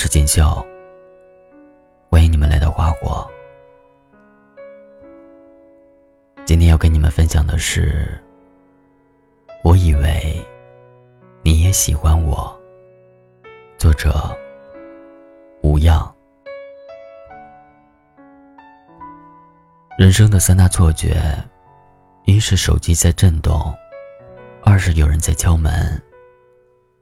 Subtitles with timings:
[0.00, 0.64] 是锦绣，
[2.08, 3.28] 欢迎你们来到花火。
[6.46, 8.16] 今天要跟你们分享的是，
[9.64, 10.40] 我以为
[11.42, 12.56] 你也喜欢我。
[13.76, 14.14] 作者：
[15.64, 16.14] 无恙。
[19.98, 21.20] 人生的三大错觉，
[22.24, 23.74] 一是手机在震动，
[24.62, 26.00] 二是有人在敲门，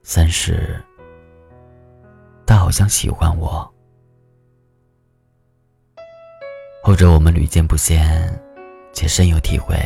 [0.01, 0.83] 三是。
[2.47, 3.69] 他好像喜欢我，
[6.81, 8.41] 后者我们屡见不鲜，
[8.93, 9.77] 且深有体会。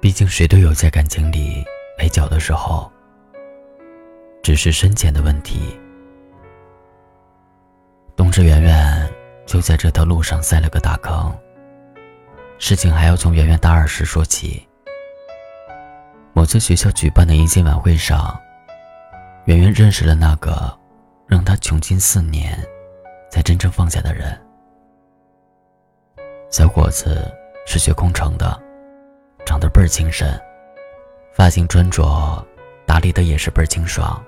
[0.00, 1.62] 毕竟谁都有在感情里
[1.98, 2.90] 崴脚的时候，
[4.42, 5.78] 只是深浅的问题。
[8.16, 11.30] 东芝圆圆就在这条路上塞了个大坑。
[12.58, 14.66] 事情还要从圆圆大二时说起。
[16.32, 18.34] 某次学校举办的迎新晚会上，
[19.44, 20.74] 圆圆认识了那个。
[21.26, 22.56] 让他穷尽四年，
[23.30, 24.38] 才真正放下的人。
[26.50, 27.30] 小伙子
[27.66, 28.60] 是学工程的，
[29.44, 30.40] 长得倍儿精神，
[31.32, 32.46] 发型穿着
[32.86, 34.22] 打理的也是倍儿清爽。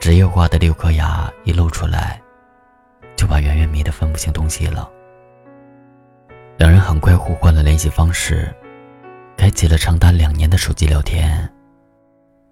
[0.00, 2.20] 职业化的六颗牙一露出来，
[3.14, 4.88] 就把圆圆迷得分不清东西了。
[6.56, 8.54] 两人很快互换了联系方式，
[9.36, 11.46] 开启了长达两年的手机聊天，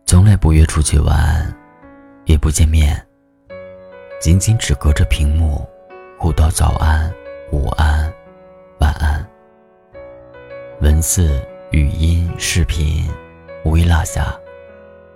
[0.04, 1.63] 从来不约出去玩。
[2.27, 3.06] 也不见面，
[4.20, 5.67] 仅仅只隔着屏幕，
[6.19, 7.12] 互道早安、
[7.53, 8.12] 午安、
[8.81, 9.25] 晚安。
[10.81, 13.08] 文字、语音、视频，
[13.64, 14.34] 无一落下，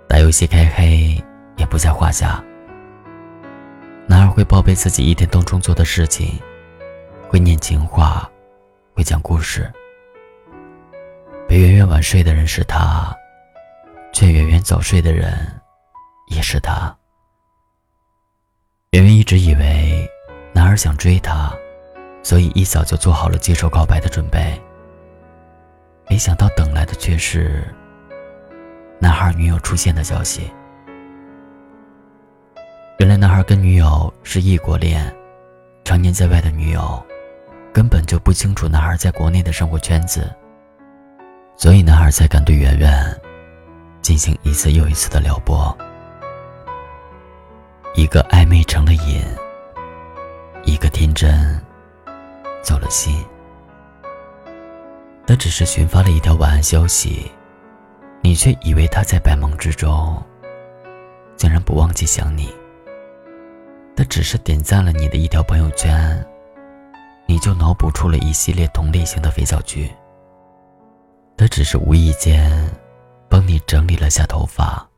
[0.07, 1.21] 打游戏开黑
[1.57, 2.43] 也不在话下。
[4.07, 6.39] 男儿会报备自己一天当中做的事情，
[7.27, 8.29] 会念情话，
[8.95, 9.71] 会讲故事。
[11.47, 13.15] 陪圆圆晚睡的人是他，
[14.13, 15.33] 劝圆圆早睡的人
[16.27, 16.95] 也是他。
[18.91, 20.09] 圆圆一直以为
[20.51, 21.53] 男孩想追她，
[22.23, 24.59] 所以一早就做好了接受告白的准备。
[26.09, 27.63] 没想到等来的却是
[28.97, 30.51] 男孩女友出现的消息。
[32.97, 35.15] 原来男孩跟女友是异国恋，
[35.85, 37.05] 常年在外的女友
[37.71, 40.33] 根本就不清楚男孩在国内的生活圈子，
[41.55, 43.15] 所以男孩才敢对圆圆
[44.01, 45.77] 进行一次又一次的撩拨。
[47.95, 49.21] 一个暧昧成了瘾，
[50.63, 51.59] 一个天真
[52.61, 53.23] 走了心。
[55.27, 57.29] 他只是群发了一条晚安消息，
[58.21, 60.21] 你却以为他在百忙之中
[61.35, 62.53] 竟然不忘记想你。
[63.95, 66.25] 他只是点赞了你的一条朋友圈，
[67.27, 69.91] 你就脑补出了一系列同类型的肥皂剧。
[71.37, 72.69] 他只是无意间
[73.29, 74.88] 帮你整理了下头发。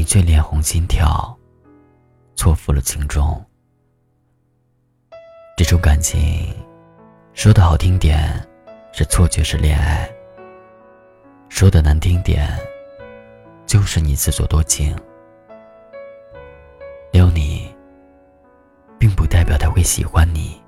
[0.00, 1.38] 你却脸红心跳，
[2.34, 3.38] 错付了情衷。
[5.58, 6.56] 这种感情，
[7.34, 8.32] 说的好听点
[8.92, 10.10] 是错觉式恋爱，
[11.50, 12.48] 说的难听点，
[13.66, 14.96] 就是你自作多情。
[17.12, 17.70] 撩你，
[18.98, 20.58] 并不代表他会喜欢你，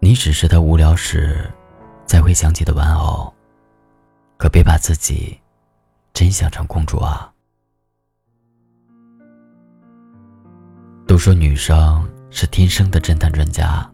[0.00, 1.52] 你只是他无聊时
[2.06, 3.30] 才会想起的玩偶，
[4.38, 5.38] 可别把自己
[6.14, 7.30] 真想成公主啊！
[11.06, 13.88] 都说女生是天生的侦探专家。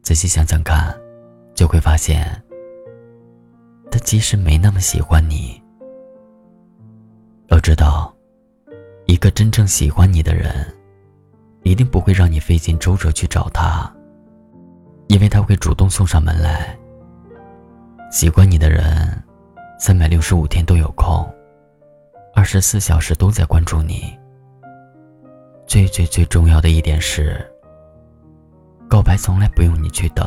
[0.00, 0.96] 仔细想想看，
[1.54, 2.40] 就会发现，
[3.90, 5.60] 他即使没那么喜欢你，
[7.48, 8.14] 要知道，
[9.06, 10.72] 一个真正喜欢你的人，
[11.64, 13.92] 一定不会让你费尽周折去找他，
[15.08, 16.78] 因为他会主动送上门来。
[18.12, 19.20] 喜欢你的人，
[19.80, 21.28] 三百六十五天都有空，
[22.36, 24.16] 二十四小时都在关注你。
[25.66, 27.44] 最最最重要的一点是，
[28.88, 30.24] 告白从来不用你去等，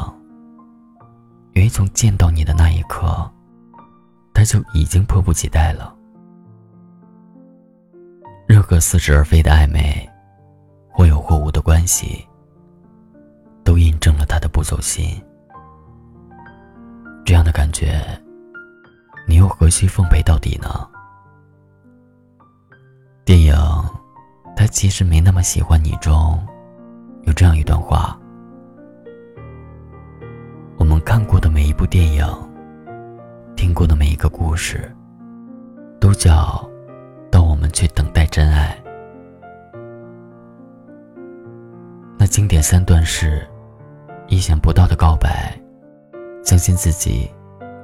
[1.53, 3.07] 因为从见到你的那一刻，
[4.33, 5.95] 他就已经迫不及待了。
[8.47, 10.07] 任何似是而非的暧昧，
[10.89, 12.27] 或有或无的关系，
[13.63, 15.19] 都印证了他的不走心。
[17.25, 18.01] 这样的感觉，
[19.25, 20.68] 你又何须奉陪到底呢？
[23.24, 23.56] 电影。
[24.69, 25.92] 其实没那么喜欢你。
[26.01, 26.39] 中
[27.24, 28.18] 有这样一段话：
[30.77, 32.25] 我们看过的每一部电影，
[33.56, 34.89] 听过的每一个故事，
[36.00, 36.68] 都叫
[37.30, 38.75] 当我们去等待真爱。
[42.18, 43.45] 那经典三段是：
[44.27, 45.54] 意想不到的告白，
[46.44, 47.30] 相信自己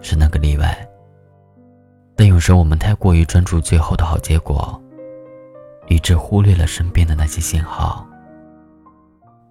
[0.01, 0.75] 是那个例外。
[2.15, 4.81] 但有时我们太过于专注最后的好结果。
[5.87, 8.07] 理智忽略了身边的那些信号，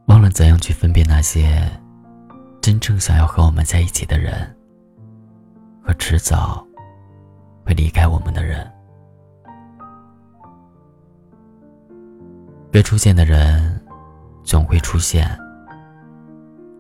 [0.07, 1.63] 忘了怎样去分辨那些
[2.61, 4.57] 真正想要和我们在一起的人，
[5.83, 6.67] 和迟早
[7.65, 8.71] 会离开我们的人。
[12.73, 13.81] 该出现的人
[14.43, 15.31] 总会出现，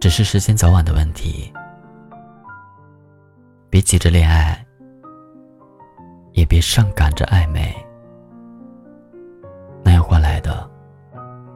[0.00, 1.53] 只是时间早晚的问题。
[3.71, 4.67] 别急着恋爱，
[6.33, 7.73] 也别上赶着暧昧。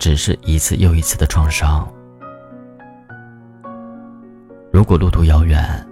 [0.08, 1.86] 只是一次又一次的创伤。
[4.72, 5.86] 如果路途遥远，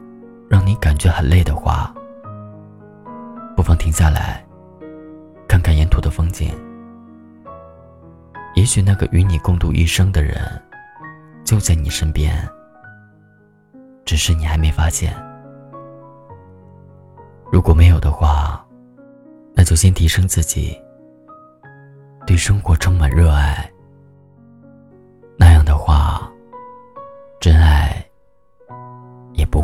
[0.49, 1.95] 让你感觉很累的话，
[3.55, 4.43] 不妨停下来，
[5.47, 6.51] 看看沿途的风景。
[8.55, 10.41] 也许那个与你共度一生的人，
[11.45, 12.35] 就在你身边，
[14.07, 15.15] 只是你还没发现。
[17.53, 18.65] 如果没有的话，
[19.53, 20.75] 那就先提升自己。
[22.27, 23.71] 对生活充满热爱，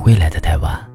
[0.02, 0.92] 会来得太晚。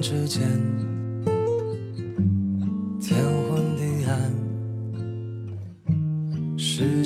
[0.00, 0.40] 之间，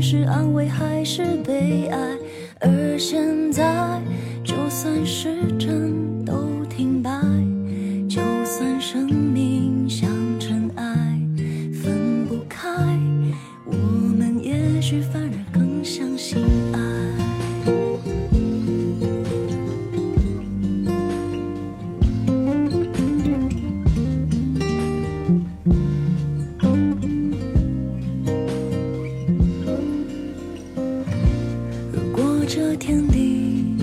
[0.00, 1.98] 是安慰还是悲哀？
[2.60, 4.00] 而现在，
[4.42, 5.93] 就算是真
[32.56, 33.74] 这天地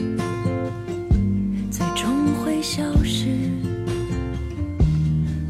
[1.69, 3.27] 最终会消失，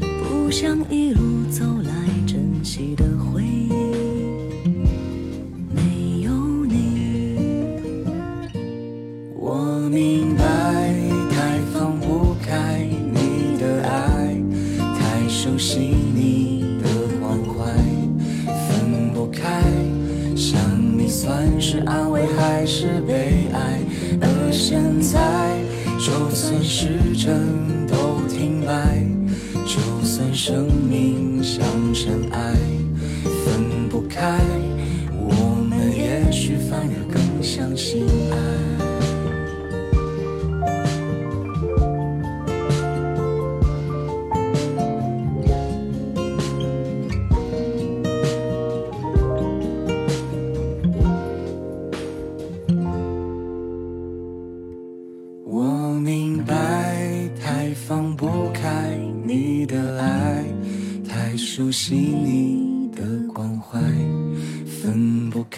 [0.00, 1.92] 不想一路走来
[2.26, 3.11] 珍惜的
[22.66, 23.80] 是悲哀？
[24.20, 25.18] 而现在，
[25.98, 29.04] 就算时针都停摆，
[29.66, 30.66] 就算生